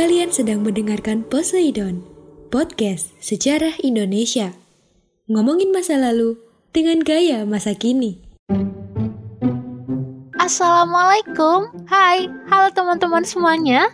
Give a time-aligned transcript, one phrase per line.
[0.00, 2.00] Kalian sedang mendengarkan Poseidon,
[2.48, 4.56] podcast sejarah Indonesia.
[5.28, 6.40] Ngomongin masa lalu
[6.72, 8.16] dengan gaya masa kini.
[10.40, 13.92] Assalamualaikum, hai, halo teman-teman semuanya.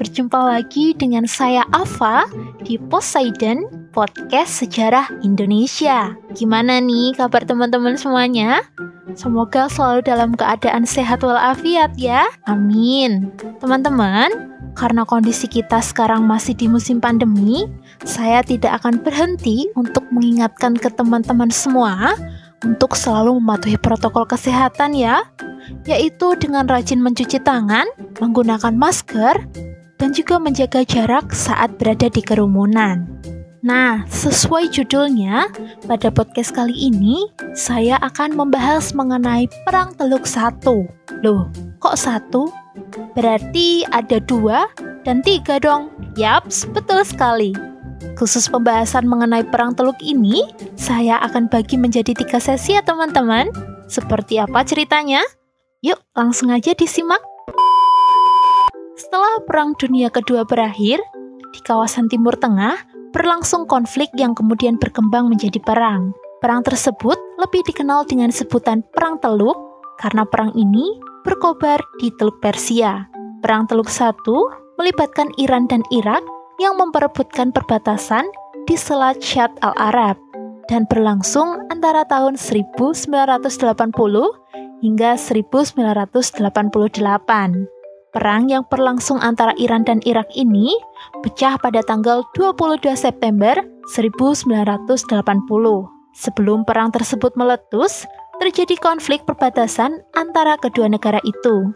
[0.00, 2.24] Berjumpa lagi dengan saya Ava
[2.64, 6.16] di Poseidon Podcast Sejarah Indonesia.
[6.32, 8.64] Gimana nih kabar teman-teman semuanya?
[9.12, 12.24] Semoga selalu dalam keadaan sehat walafiat ya.
[12.48, 13.28] Amin.
[13.60, 17.68] Teman-teman, karena kondisi kita sekarang masih di musim pandemi,
[18.02, 22.16] saya tidak akan berhenti untuk mengingatkan ke teman-teman semua
[22.64, 25.26] untuk selalu mematuhi protokol kesehatan ya,
[25.84, 27.86] yaitu dengan rajin mencuci tangan,
[28.22, 29.34] menggunakan masker,
[29.98, 33.06] dan juga menjaga jarak saat berada di kerumunan.
[33.62, 35.46] Nah, sesuai judulnya,
[35.86, 40.90] pada podcast kali ini saya akan membahas mengenai Perang Teluk Satu.
[41.22, 41.46] Loh,
[41.78, 42.61] kok satu?
[43.14, 44.68] Berarti ada dua
[45.02, 45.92] dan tiga dong.
[46.16, 47.52] Yaps, betul sekali.
[48.18, 50.44] Khusus pembahasan mengenai Perang Teluk ini,
[50.76, 53.48] saya akan bagi menjadi tiga sesi ya teman-teman.
[53.88, 55.22] Seperti apa ceritanya?
[55.82, 57.20] Yuk, langsung aja disimak.
[58.94, 61.02] Setelah Perang Dunia Kedua berakhir,
[61.52, 62.78] di kawasan Timur Tengah
[63.12, 66.16] berlangsung konflik yang kemudian berkembang menjadi perang.
[66.40, 69.54] Perang tersebut lebih dikenal dengan sebutan Perang Teluk
[70.00, 73.06] karena perang ini berkobar di Teluk Persia.
[73.42, 74.10] Perang Teluk I
[74.78, 76.22] melibatkan Iran dan Irak
[76.58, 78.26] yang memperebutkan perbatasan
[78.66, 80.18] di Selat Syad al-Arab
[80.70, 83.10] dan berlangsung antara tahun 1980
[84.82, 87.82] hingga 1988.
[88.12, 90.76] Perang yang berlangsung antara Iran dan Irak ini
[91.24, 93.56] pecah pada tanggal 22 September
[93.88, 95.08] 1980.
[96.12, 98.04] Sebelum perang tersebut meletus,
[98.40, 101.72] terjadi konflik perbatasan antara kedua negara itu.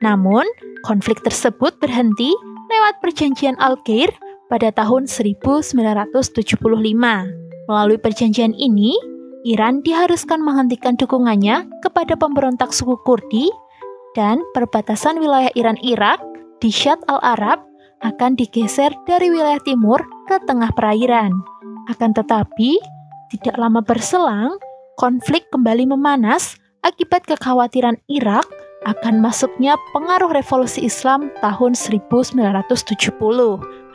[0.00, 0.44] Namun,
[0.84, 2.32] konflik tersebut berhenti
[2.72, 4.08] lewat perjanjian Algier
[4.48, 6.58] pada tahun 1975.
[7.70, 8.96] Melalui perjanjian ini,
[9.46, 13.48] Iran diharuskan menghentikan dukungannya kepada pemberontak suku Kurdi
[14.12, 16.20] dan perbatasan wilayah Iran-Irak
[16.60, 17.64] di Syad al-Arab
[18.04, 21.32] akan digeser dari wilayah timur ke tengah perairan.
[21.88, 22.80] Akan tetapi,
[23.32, 24.56] tidak lama berselang,
[25.00, 28.44] konflik kembali memanas akibat kekhawatiran Irak
[28.84, 32.68] akan masuknya pengaruh revolusi Islam tahun 1970.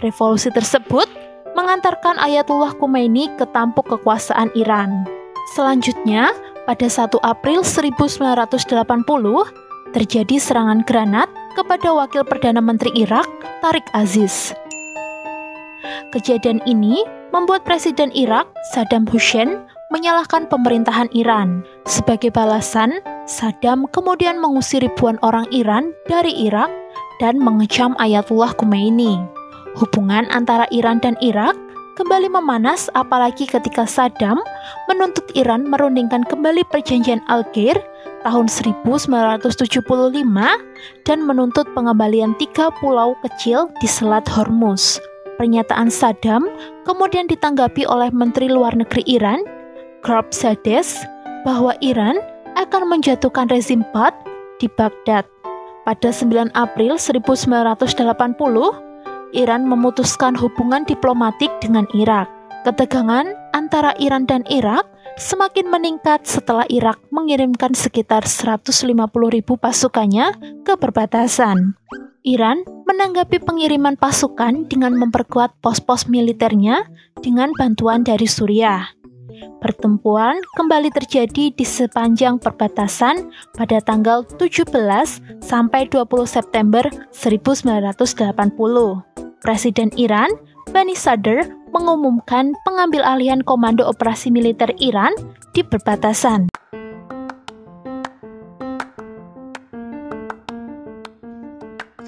[0.00, 1.04] Revolusi tersebut
[1.52, 5.04] mengantarkan Ayatullah Khomeini ke tampuk kekuasaan Iran.
[5.52, 6.32] Selanjutnya,
[6.64, 8.64] pada 1 April 1980,
[9.92, 13.28] terjadi serangan granat kepada Wakil Perdana Menteri Irak,
[13.60, 14.56] Tariq Aziz.
[16.16, 19.60] Kejadian ini membuat Presiden Irak, Saddam Hussein,
[19.94, 21.62] menyalahkan pemerintahan Iran.
[21.86, 22.98] Sebagai balasan,
[23.30, 26.66] Saddam kemudian mengusir ribuan orang Iran dari Irak
[27.22, 29.22] dan mengecam Ayatullah Khomeini.
[29.78, 31.54] Hubungan antara Iran dan Irak
[31.94, 34.42] kembali memanas apalagi ketika Saddam
[34.90, 37.78] menuntut Iran merundingkan kembali perjanjian Algier
[38.26, 39.86] tahun 1975
[41.06, 44.98] dan menuntut pengembalian tiga pulau kecil di Selat Hormuz.
[45.38, 46.50] Pernyataan Saddam
[46.82, 49.42] kemudian ditanggapi oleh Menteri Luar Negeri Iran,
[50.30, 51.00] Sades,
[51.48, 52.20] bahwa Iran
[52.60, 54.14] akan menjatuhkan rezim Ba'ath
[54.60, 55.24] di Baghdad.
[55.84, 58.04] Pada 9 April 1980,
[59.34, 62.30] Iran memutuskan hubungan diplomatik dengan Irak.
[62.64, 64.88] Ketegangan antara Iran dan Irak
[65.20, 68.80] semakin meningkat setelah Irak mengirimkan sekitar 150
[69.28, 70.32] ribu pasukannya
[70.64, 71.76] ke perbatasan.
[72.24, 76.88] Iran menanggapi pengiriman pasukan dengan memperkuat pos-pos militernya
[77.20, 79.03] dengan bantuan dari Suriah.
[79.62, 84.68] Pertempuran kembali terjadi di sepanjang perbatasan pada tanggal 17
[85.40, 88.20] sampai 20 September 1980.
[89.44, 90.32] Presiden Iran,
[90.72, 91.44] Bani Sadr,
[91.74, 95.12] mengumumkan pengambil alihan komando operasi militer Iran
[95.52, 96.48] di perbatasan.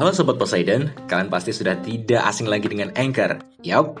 [0.00, 3.36] Halo Sobat Poseidon, kalian pasti sudah tidak asing lagi dengan Anchor.
[3.60, 4.00] Yap,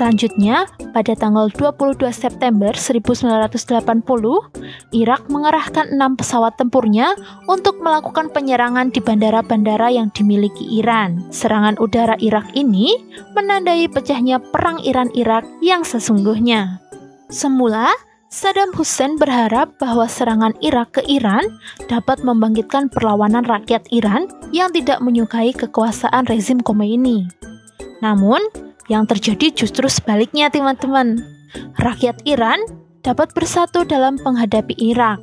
[0.00, 0.64] Selanjutnya,
[0.96, 4.00] pada tanggal 22 September 1980,
[4.96, 7.12] Irak mengerahkan enam pesawat tempurnya
[7.44, 11.28] untuk melakukan penyerangan di bandara-bandara yang dimiliki Iran.
[11.28, 12.96] Serangan udara Irak ini
[13.36, 16.80] menandai pecahnya perang Iran-Irak yang sesungguhnya.
[17.28, 17.92] Semula,
[18.32, 21.44] Saddam Hussein berharap bahwa serangan Irak ke Iran
[21.92, 27.28] dapat membangkitkan perlawanan rakyat Iran yang tidak menyukai kekuasaan rezim Khomeini.
[28.00, 31.22] Namun, yang terjadi justru sebaliknya, teman-teman.
[31.78, 32.58] Rakyat Iran
[33.06, 35.22] dapat bersatu dalam menghadapi Irak,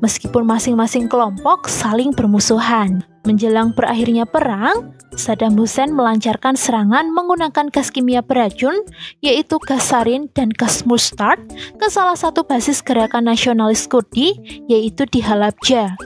[0.00, 3.02] meskipun masing-masing kelompok saling bermusuhan.
[3.28, 8.80] Menjelang berakhirnya perang, Saddam Hussein melancarkan serangan menggunakan gas kimia beracun,
[9.20, 11.36] yaitu gas sarin dan gas mustard,
[11.76, 14.40] ke salah satu basis gerakan nasionalis Kurdi,
[14.72, 16.00] yaitu di Halabja,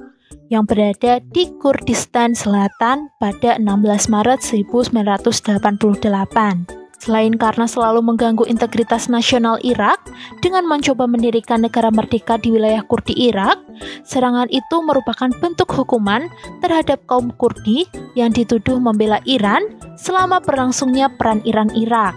[0.51, 6.74] yang berada di Kurdistan Selatan pada 16 Maret 1988.
[7.05, 10.01] Selain karena selalu mengganggu integritas nasional Irak
[10.41, 13.61] dengan mencoba mendirikan negara merdeka di wilayah Kurdi Irak,
[14.09, 16.33] serangan itu merupakan bentuk hukuman
[16.65, 17.85] terhadap kaum Kurdi
[18.17, 22.17] yang dituduh membela Iran selama berlangsungnya peran Iran-Irak.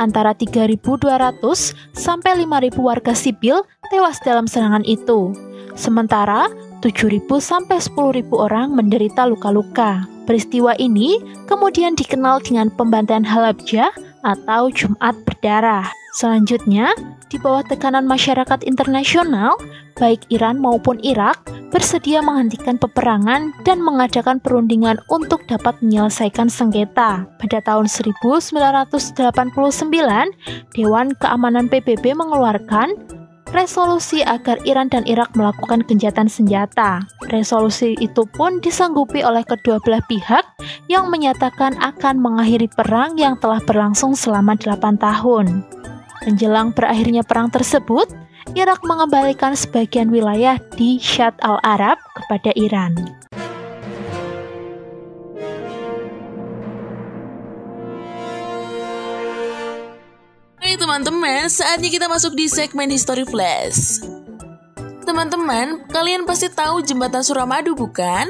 [0.00, 1.04] Antara 3.200
[1.92, 3.60] sampai 5.000 warga sipil
[3.92, 5.36] tewas dalam serangan itu.
[5.76, 6.48] Sementara
[6.80, 10.08] 7.000 sampai 10.000 orang menderita luka-luka.
[10.24, 15.86] Peristiwa ini kemudian dikenal dengan pembantaian Halabja atau Jumat berdarah.
[16.12, 16.92] Selanjutnya,
[17.32, 19.56] di bawah tekanan masyarakat internasional,
[19.96, 21.40] baik Iran maupun Irak
[21.72, 27.24] bersedia menghentikan peperangan dan mengadakan perundingan untuk dapat menyelesaikan sengketa.
[27.40, 28.92] Pada tahun 1989,
[30.76, 37.02] Dewan Keamanan PBB mengeluarkan resolusi agar Iran dan Irak melakukan gencatan senjata.
[37.34, 40.46] Resolusi itu pun disanggupi oleh kedua belah pihak
[40.86, 45.66] yang menyatakan akan mengakhiri perang yang telah berlangsung selama 8 tahun.
[46.22, 48.06] Menjelang berakhirnya perang tersebut,
[48.54, 52.94] Irak mengembalikan sebagian wilayah di Syad al-Arab kepada Iran.
[60.92, 64.04] Teman-teman, saatnya kita masuk di segmen History Flash.
[65.08, 68.28] Teman-teman, kalian pasti tahu jembatan Suramadu bukan?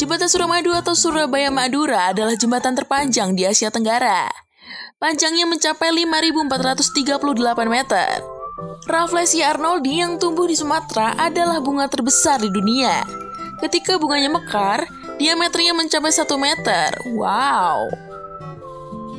[0.00, 4.32] Jembatan Suramadu atau Surabaya Madura adalah jembatan terpanjang di Asia Tenggara.
[4.96, 8.24] Panjangnya mencapai 5.438 meter.
[8.88, 13.04] Rafflesia arnoldi yang tumbuh di Sumatera adalah bunga terbesar di dunia.
[13.60, 14.88] Ketika bunganya mekar,
[15.20, 16.96] diameternya mencapai 1 meter.
[17.12, 18.09] Wow!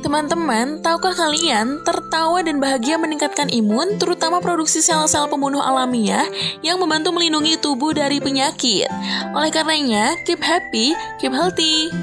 [0.02, 6.26] Teman-teman, tahukah kalian tertawa dan bahagia meningkatkan imun, terutama produksi sel-sel pembunuh alamiah
[6.58, 8.90] yang membantu melindungi tubuh dari penyakit.
[9.30, 11.94] Oleh karenanya, keep happy, keep healthy.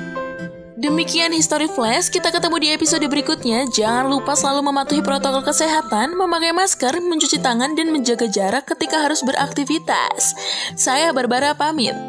[0.79, 3.67] Demikian History Flash, kita ketemu di episode berikutnya.
[3.67, 9.19] Jangan lupa selalu mematuhi protokol kesehatan, memakai masker, mencuci tangan, dan menjaga jarak ketika harus
[9.27, 10.39] beraktivitas.
[10.79, 12.08] Saya Barbara pamit.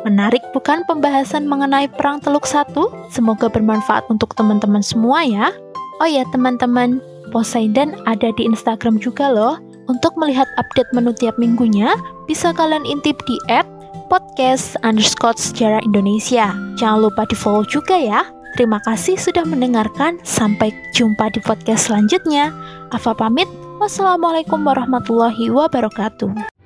[0.00, 2.88] Menarik bukan pembahasan mengenai Perang Teluk Satu?
[3.12, 5.52] Semoga bermanfaat untuk teman-teman semua ya.
[6.00, 9.60] Oh ya teman-teman, Poseidon ada di Instagram juga loh.
[9.92, 11.92] Untuk melihat update menu tiap minggunya,
[12.24, 13.68] bisa kalian intip di app
[14.08, 16.54] podcast underscore sejarah Indonesia.
[16.80, 18.24] Jangan lupa di follow juga ya.
[18.56, 20.16] Terima kasih sudah mendengarkan.
[20.24, 22.50] Sampai jumpa di podcast selanjutnya.
[22.90, 23.46] Afa pamit.
[23.80, 26.59] Wassalamualaikum warahmatullahi wabarakatuh.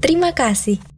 [0.00, 0.89] Terima kasih.